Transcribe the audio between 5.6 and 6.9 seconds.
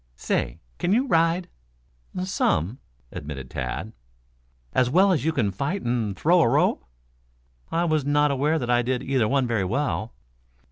and throw a rope?"